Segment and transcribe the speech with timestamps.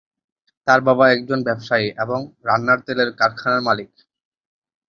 [0.67, 3.91] তার বাবা একজন ব্যবসায়ী এবং রান্নার তেলের কারখানার মালিক।